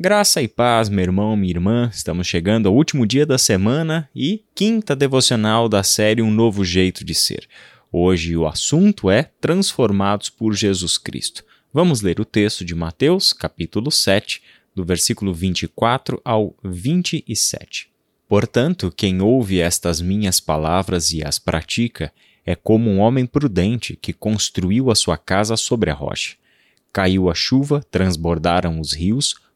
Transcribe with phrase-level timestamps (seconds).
[0.00, 1.90] Graça e paz, meu irmão, minha irmã.
[1.92, 7.04] Estamos chegando ao último dia da semana e quinta devocional da série Um Novo Jeito
[7.04, 7.48] de Ser.
[7.90, 11.44] Hoje o assunto é Transformados por Jesus Cristo.
[11.74, 14.40] Vamos ler o texto de Mateus, capítulo 7,
[14.72, 17.90] do versículo 24 ao 27.
[18.28, 22.12] Portanto, quem ouve estas minhas palavras e as pratica
[22.46, 26.36] é como um homem prudente que construiu a sua casa sobre a rocha.
[26.92, 29.34] Caiu a chuva, transbordaram os rios,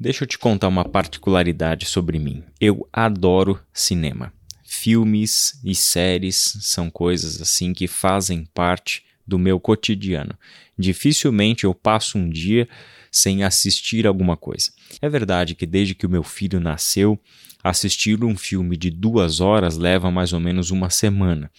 [0.00, 2.44] Deixa eu te contar uma particularidade sobre mim.
[2.60, 4.32] Eu adoro cinema.
[4.62, 10.38] Filmes e séries são coisas assim que fazem parte do meu cotidiano.
[10.78, 12.68] Dificilmente eu passo um dia
[13.10, 14.70] sem assistir alguma coisa.
[15.02, 17.18] É verdade que desde que o meu filho nasceu,
[17.62, 21.50] assistir um filme de duas horas leva mais ou menos uma semana.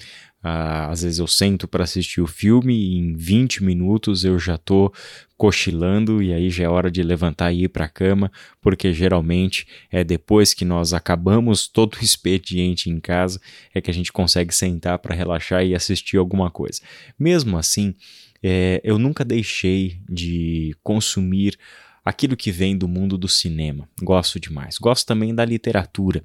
[0.42, 4.56] Ah, às vezes eu sento para assistir o filme e em 20 minutos eu já
[4.56, 4.94] estou
[5.38, 9.68] cochilando e aí já é hora de levantar e ir para a cama, porque geralmente
[9.92, 13.40] é depois que nós acabamos todo o expediente em casa
[13.74, 16.82] é que a gente consegue sentar para relaxar e assistir alguma coisa.
[17.18, 17.94] Mesmo assim,
[18.42, 21.58] é, eu nunca deixei de consumir
[22.04, 23.88] aquilo que vem do mundo do cinema.
[24.02, 24.78] Gosto demais.
[24.78, 26.24] Gosto também da literatura.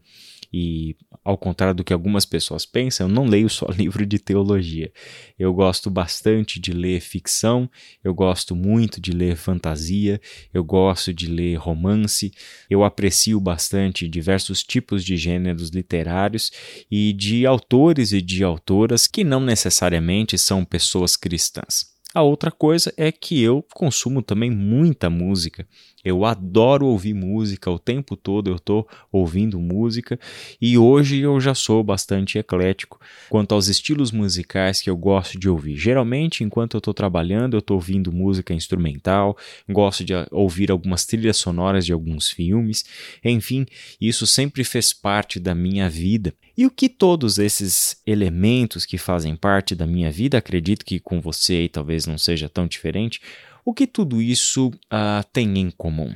[0.57, 4.93] E ao contrário do que algumas pessoas pensam, eu não leio só livro de teologia.
[5.37, 7.69] Eu gosto bastante de ler ficção,
[8.05, 10.21] eu gosto muito de ler fantasia,
[10.53, 12.31] eu gosto de ler romance,
[12.71, 16.53] eu aprecio bastante diversos tipos de gêneros literários
[16.89, 21.94] e de autores e de autoras que não necessariamente são pessoas cristãs.
[22.15, 25.67] A outra coisa é que eu consumo também muita música.
[26.05, 30.21] Eu adoro ouvir música, o tempo todo eu estou ouvindo música
[30.61, 35.49] e hoje eu já sou bastante eclético quanto aos estilos musicais que eu gosto de
[35.49, 35.77] ouvir.
[35.77, 39.37] Geralmente, enquanto eu estou trabalhando, eu estou ouvindo música instrumental,
[39.69, 42.85] gosto de ouvir algumas trilhas sonoras de alguns filmes,
[43.25, 43.67] enfim,
[44.01, 46.33] isso sempre fez parte da minha vida.
[46.57, 51.21] E o que todos esses elementos que fazem parte da minha vida, acredito que com
[51.21, 53.21] você e talvez não seja tão diferente,
[53.65, 56.13] o que tudo isso uh, tem em comum?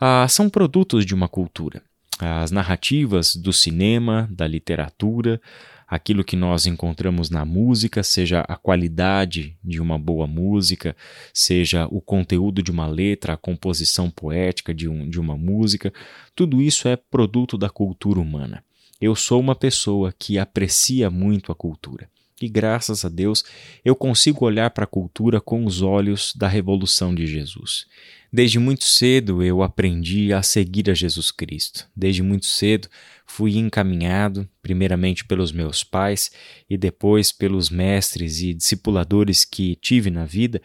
[0.00, 1.82] Uh, são produtos de uma cultura.
[2.18, 5.40] As narrativas do cinema, da literatura,
[5.86, 10.96] aquilo que nós encontramos na música, seja a qualidade de uma boa música,
[11.34, 15.92] seja o conteúdo de uma letra, a composição poética de, um, de uma música,
[16.34, 18.64] tudo isso é produto da cultura humana.
[19.00, 22.08] Eu sou uma pessoa que aprecia muito a cultura.
[22.42, 23.44] E graças a Deus
[23.84, 27.86] eu consigo olhar para a cultura com os olhos da revolução de Jesus.
[28.32, 31.86] Desde muito cedo eu aprendi a seguir a Jesus Cristo.
[31.94, 32.88] Desde muito cedo
[33.26, 36.30] fui encaminhado, primeiramente pelos meus pais
[36.68, 40.60] e depois pelos mestres e discipuladores que tive na vida,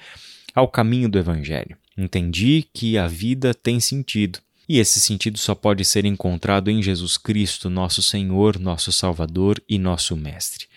[0.56, 1.78] ao caminho do Evangelho.
[1.98, 4.40] Entendi que a vida tem sentido
[4.70, 9.80] e esse sentido só pode ser encontrado em Jesus Cristo, nosso Senhor, nosso Salvador e
[9.80, 10.68] nosso Mestre.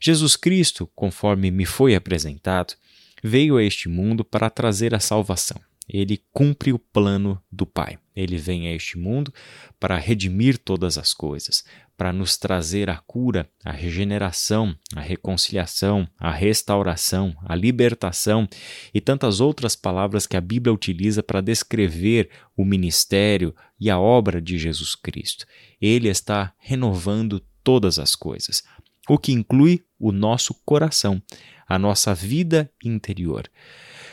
[0.00, 2.74] Jesus Cristo, conforme me foi apresentado,
[3.22, 5.60] veio a este mundo para trazer a salvação.
[5.88, 7.98] Ele cumpre o plano do Pai.
[8.14, 9.32] Ele vem a este mundo
[9.78, 11.64] para redimir todas as coisas,
[11.96, 18.48] para nos trazer a cura, a regeneração, a reconciliação, a restauração, a libertação
[18.92, 24.40] e tantas outras palavras que a Bíblia utiliza para descrever o ministério e a obra
[24.40, 25.46] de Jesus Cristo.
[25.80, 28.62] Ele está renovando todas as coisas,
[29.08, 31.22] o que inclui o nosso coração,
[31.68, 33.48] a nossa vida interior.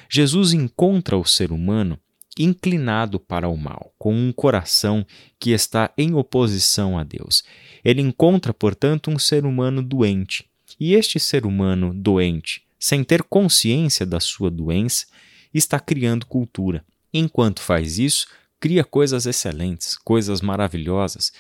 [0.09, 1.99] Jesus encontra o ser humano
[2.37, 5.05] inclinado para o mal, com um coração
[5.39, 7.43] que está em oposição a Deus.
[7.83, 10.45] Ele encontra, portanto, um ser humano doente.
[10.79, 15.05] E este ser humano doente, sem ter consciência da sua doença,
[15.53, 16.84] está criando cultura.
[17.13, 18.28] Enquanto faz isso,
[18.59, 21.31] cria coisas excelentes, coisas maravilhosas,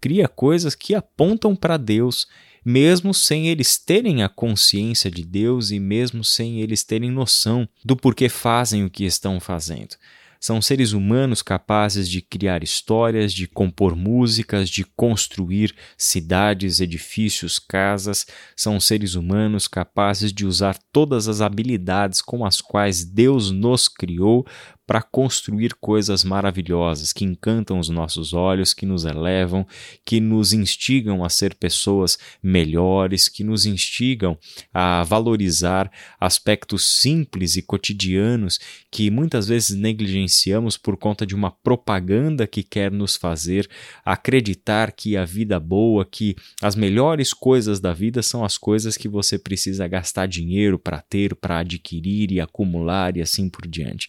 [0.00, 2.26] cria coisas que apontam para Deus
[2.64, 7.96] mesmo sem eles terem a consciência de Deus e mesmo sem eles terem noção do
[7.96, 9.96] porquê fazem o que estão fazendo.
[10.42, 18.26] São seres humanos capazes de criar histórias, de compor músicas, de construir cidades, edifícios, casas.
[18.56, 24.44] São seres humanos capazes de usar todas as habilidades com as quais Deus nos criou
[24.86, 29.66] para construir coisas maravilhosas que encantam os nossos olhos, que nos elevam,
[30.04, 34.36] que nos instigam a ser pessoas melhores, que nos instigam
[34.72, 38.58] a valorizar aspectos simples e cotidianos
[38.90, 43.68] que muitas vezes negligenciamos por conta de uma propaganda que quer nos fazer
[44.04, 49.08] acreditar que a vida boa, que as melhores coisas da vida são as coisas que
[49.08, 54.08] você precisa gastar dinheiro para ter, para adquirir e acumular e assim por diante.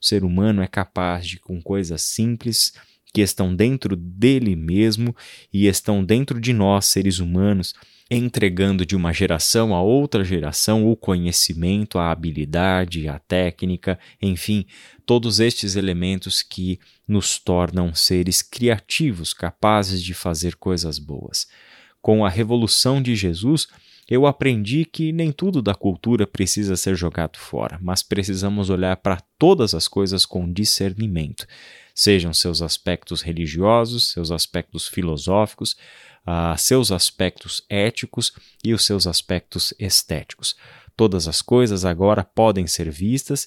[0.00, 2.72] O ser humano é capaz de, com coisas simples,
[3.12, 5.14] que estão dentro dele mesmo
[5.52, 7.74] e estão dentro de nós, seres humanos,
[8.10, 14.64] entregando de uma geração a outra geração o conhecimento, a habilidade, a técnica, enfim,
[15.06, 21.46] todos estes elementos que nos tornam seres criativos, capazes de fazer coisas boas.
[22.02, 23.68] Com a revolução de Jesus,
[24.10, 29.22] eu aprendi que nem tudo da cultura precisa ser jogado fora, mas precisamos olhar para
[29.38, 31.46] todas as coisas com discernimento,
[31.94, 35.76] sejam seus aspectos religiosos, seus aspectos filosóficos,
[36.26, 38.32] uh, seus aspectos éticos
[38.64, 40.56] e os seus aspectos estéticos.
[40.96, 43.46] Todas as coisas agora podem ser vistas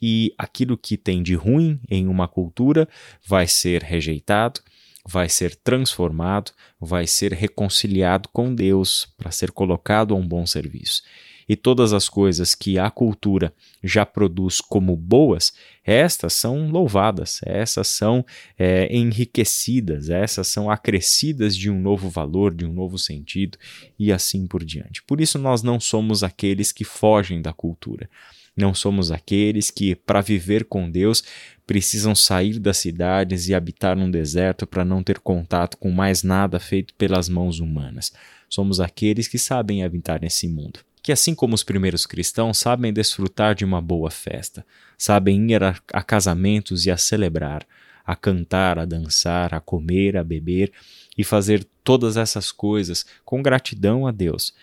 [0.00, 2.88] e aquilo que tem de ruim em uma cultura
[3.26, 4.60] vai ser rejeitado
[5.06, 11.02] vai ser transformado, vai ser reconciliado com Deus para ser colocado a um bom serviço.
[11.46, 13.52] E todas as coisas que a cultura
[13.82, 15.52] já produz como boas,
[15.84, 18.24] estas são louvadas, essas são
[18.58, 23.58] é, enriquecidas, essas são acrescidas de um novo valor, de um novo sentido
[23.98, 25.02] e assim por diante.
[25.02, 28.08] Por isso, nós não somos aqueles que fogem da cultura.
[28.56, 31.24] Não somos aqueles que, para viver com Deus,
[31.66, 36.60] precisam sair das cidades e habitar num deserto para não ter contato com mais nada
[36.60, 38.12] feito pelas mãos humanas.
[38.48, 40.80] Somos aqueles que sabem habitar nesse mundo.
[41.02, 44.64] Que, assim como os primeiros cristãos, sabem desfrutar de uma boa festa,
[44.96, 47.66] sabem ir a, a casamentos e a celebrar,
[48.06, 50.72] a cantar, a dançar, a comer, a beber
[51.18, 54.54] e fazer todas essas coisas com gratidão a Deus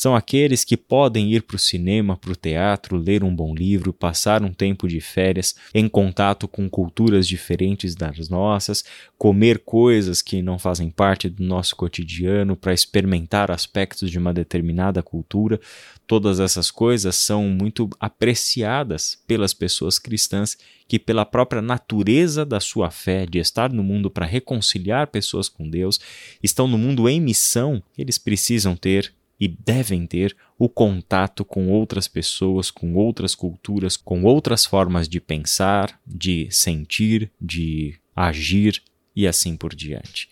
[0.00, 3.92] são aqueles que podem ir para o cinema, para o teatro, ler um bom livro,
[3.92, 8.82] passar um tempo de férias em contato com culturas diferentes das nossas,
[9.18, 15.02] comer coisas que não fazem parte do nosso cotidiano para experimentar aspectos de uma determinada
[15.02, 15.60] cultura.
[16.06, 20.56] Todas essas coisas são muito apreciadas pelas pessoas cristãs
[20.88, 25.68] que, pela própria natureza da sua fé, de estar no mundo para reconciliar pessoas com
[25.68, 26.00] Deus,
[26.42, 32.06] estão no mundo em missão, eles precisam ter e devem ter o contato com outras
[32.06, 38.82] pessoas, com outras culturas, com outras formas de pensar, de sentir, de agir
[39.16, 40.28] e assim por diante.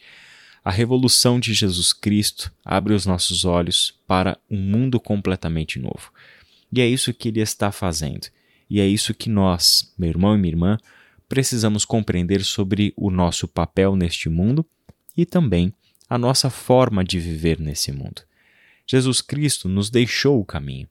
[0.63, 6.13] A revolução de Jesus Cristo abre os nossos olhos para um mundo completamente novo.
[6.71, 8.27] E é isso que ele está fazendo.
[8.69, 10.79] E é isso que nós, meu irmão e minha irmã,
[11.27, 14.67] precisamos compreender sobre o nosso papel neste mundo
[15.17, 15.73] e também
[16.11, 18.28] a nossa forma de viver nesse mundo.
[18.91, 20.89] Jesus Cristo nos deixou o caminho.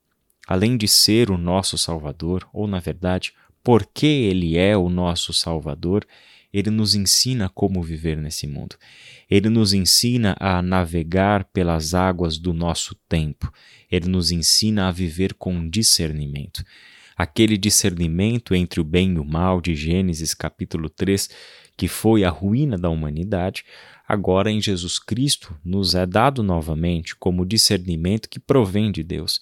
[0.47, 3.33] Além de ser o nosso Salvador, ou na verdade,
[3.63, 6.05] porque Ele é o nosso Salvador,
[6.51, 8.77] ele nos ensina como viver nesse mundo.
[9.29, 13.51] Ele nos ensina a navegar pelas águas do nosso tempo.
[13.91, 16.63] Ele nos ensina a viver com discernimento.
[17.15, 21.29] Aquele discernimento entre o bem e o mal de Gênesis capítulo 3,
[21.75, 23.65] que foi a ruína da humanidade,
[24.07, 29.41] agora em Jesus Cristo nos é dado novamente como discernimento que provém de Deus.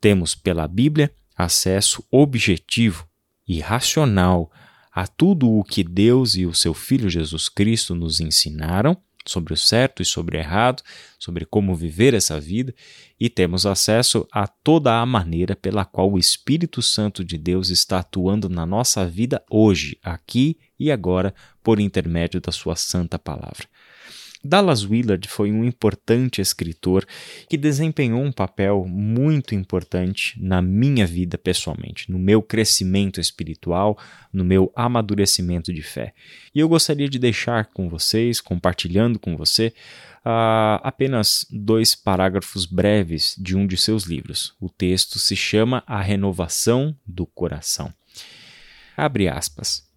[0.00, 3.08] Temos pela Bíblia acesso objetivo
[3.46, 4.50] e racional
[4.92, 9.56] a tudo o que Deus e o seu Filho Jesus Cristo nos ensinaram sobre o
[9.56, 10.82] certo e sobre o errado,
[11.18, 12.74] sobre como viver essa vida,
[13.18, 18.00] e temos acesso a toda a maneira pela qual o Espírito Santo de Deus está
[18.00, 23.66] atuando na nossa vida hoje, aqui e agora, por intermédio da Sua Santa Palavra.
[24.44, 27.06] Dallas Willard foi um importante escritor
[27.48, 33.98] que desempenhou um papel muito importante na minha vida pessoalmente, no meu crescimento espiritual,
[34.30, 36.12] no meu amadurecimento de fé.
[36.54, 39.72] E eu gostaria de deixar com vocês, compartilhando com você,
[40.24, 44.54] uh, apenas dois parágrafos breves de um de seus livros.
[44.60, 47.92] O texto se chama A Renovação do Coração.
[48.94, 49.93] Abre aspas.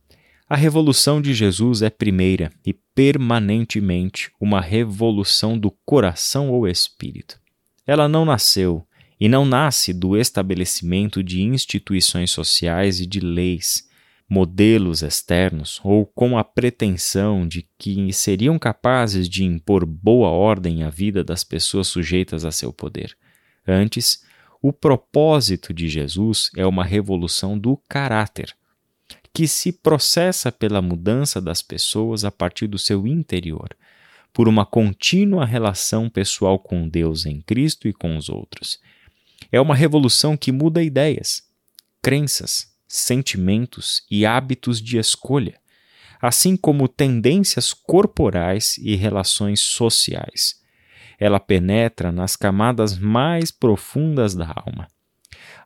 [0.50, 7.38] A revolução de Jesus é primeira e permanentemente uma revolução do coração ou espírito.
[7.86, 8.88] Ela não nasceu
[9.20, 13.90] e não nasce do estabelecimento de instituições sociais e de leis,
[14.30, 20.90] modelos externos ou com a pretensão de que seriam capazes de impor boa ordem à
[20.90, 23.18] vida das pessoas sujeitas a seu poder.
[23.68, 24.24] Antes,
[24.62, 28.56] o propósito de Jesus é uma revolução do caráter
[29.34, 33.70] que se processa pela mudança das pessoas a partir do seu interior,
[34.34, 38.80] por uma contínua relação pessoal com Deus em Cristo e com os outros.
[39.52, 41.44] É uma revolução que muda ideias,
[42.02, 45.60] crenças, sentimentos e hábitos de escolha,
[46.22, 50.62] assim como tendências corporais e relações sociais.
[51.20, 54.88] Ela penetra nas camadas mais profundas da alma.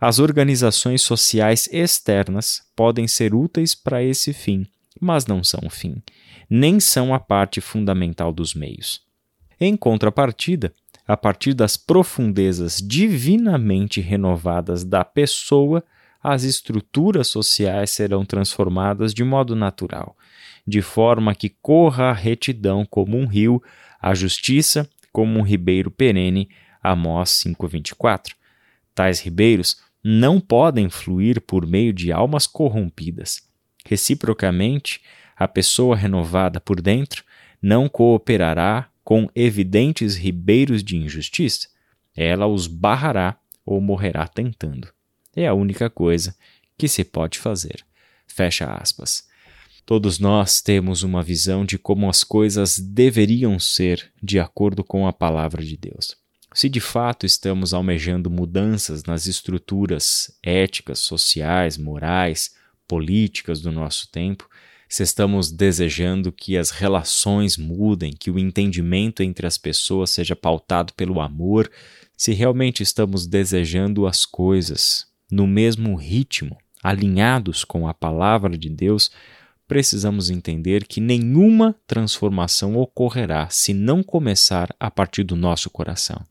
[0.02, 4.66] As organizações sociais externas podem ser úteis para esse fim,
[5.00, 6.02] mas não são o fim,
[6.50, 9.00] nem são a parte fundamental dos meios.
[9.60, 10.74] Em contrapartida,
[11.08, 15.84] a partir das profundezas divinamente renovadas da pessoa,
[16.24, 20.18] as estruturas sociais serão transformadas de modo natural,
[20.66, 23.62] de forma que corra a retidão como um rio,
[24.02, 26.50] a justiça como um ribeiro perene.
[26.82, 28.36] Amós 5:24.
[28.96, 33.48] Tais ribeiros não podem fluir por meio de almas corrompidas.
[33.86, 35.02] Reciprocamente,
[35.36, 37.24] a pessoa renovada por dentro
[37.62, 41.68] não cooperará com evidentes ribeiros de injustiça.
[42.16, 44.88] Ela os barrará ou morrerá tentando.
[45.36, 46.36] É a única coisa
[46.78, 47.86] que se pode fazer.
[48.28, 49.30] Fecha aspas.
[49.86, 55.14] Todos nós temos uma visão de como as coisas deveriam ser de acordo com a
[55.14, 56.16] palavra de Deus.
[56.54, 62.54] Se de fato estamos almejando mudanças nas estruturas éticas, sociais, morais,
[62.86, 64.50] políticas do nosso tempo,
[64.90, 70.92] se estamos desejando que as relações mudem, que o entendimento entre as pessoas seja pautado
[70.94, 71.72] pelo amor,
[72.18, 79.10] se realmente estamos desejando as coisas no mesmo ritmo, alinhados com a palavra de Deus,
[79.66, 86.22] precisamos entender que nenhuma transformação ocorrerá se não começar a partir do nosso coração,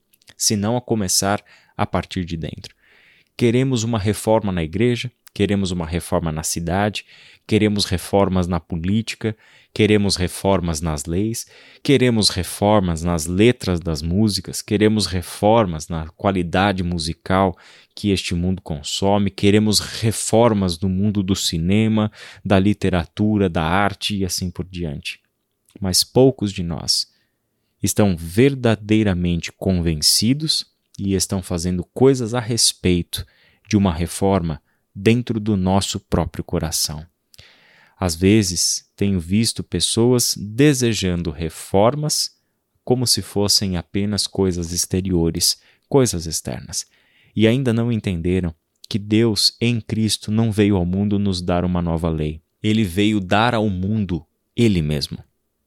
[0.41, 1.45] se não a começar
[1.77, 2.75] a partir de dentro.
[3.37, 7.05] Queremos uma reforma na igreja, queremos uma reforma na cidade,
[7.47, 9.37] queremos reformas na política,
[9.75, 11.47] queremos reformas nas leis,
[11.83, 17.55] queremos reformas nas letras das músicas, queremos reformas na qualidade musical
[17.95, 22.11] que este mundo consome, queremos reformas no mundo do cinema,
[22.43, 25.21] da literatura, da arte e assim por diante.
[25.79, 27.10] Mas poucos de nós
[27.83, 30.67] estão verdadeiramente convencidos
[30.99, 33.27] e estão fazendo coisas a respeito
[33.69, 34.63] de uma reforma
[34.95, 37.07] dentro do nosso próprio coração.
[37.99, 42.39] Às vezes, tenho visto pessoas desejando reformas
[42.85, 46.87] como se fossem apenas coisas exteriores, coisas externas,
[47.37, 48.55] e ainda não entenderam
[48.89, 52.43] que Deus em Cristo não veio ao mundo nos dar uma nova lei.
[52.63, 55.23] Ele veio dar ao mundo ele mesmo.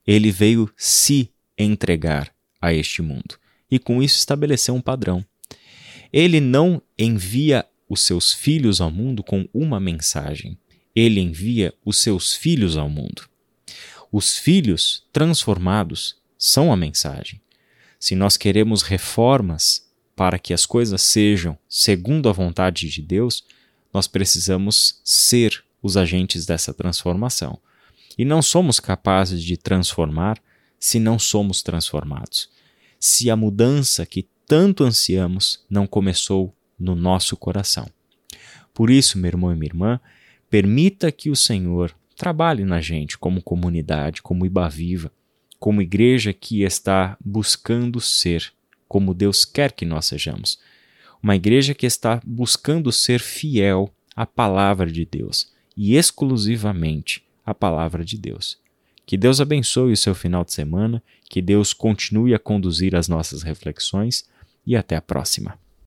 [0.06, 3.38] Ele veio se entregar a este mundo
[3.70, 5.26] e com isso estabeleceu um padrão.
[6.12, 10.58] Ele não envia os seus filhos ao mundo com uma mensagem
[10.96, 13.28] ele envia os seus filhos ao mundo.
[14.12, 17.42] Os filhos transformados são a mensagem.
[18.00, 23.44] Se nós queremos reformas para que as coisas sejam segundo a vontade de Deus,
[23.92, 27.60] nós precisamos ser os agentes dessa transformação.
[28.18, 30.38] E não somos capazes de transformar
[30.84, 32.50] se não somos transformados.
[33.00, 37.88] Se a mudança que tanto ansiamos não começou no nosso coração.
[38.74, 40.00] Por isso, meu irmão e minha irmã,
[40.54, 45.12] Permita que o Senhor trabalhe na gente como comunidade, como Iba Viva,
[45.58, 48.54] como igreja que está buscando ser
[48.88, 50.60] como Deus quer que nós sejamos.
[51.24, 58.06] Uma igreja que está buscando ser fiel à palavra de Deus e exclusivamente à palavra
[58.06, 58.60] de Deus.
[59.06, 63.44] Que Deus abençoe o seu final de semana, que Deus continue a conduzir as nossas
[63.44, 64.26] reflexões
[64.66, 65.58] e até a próxima.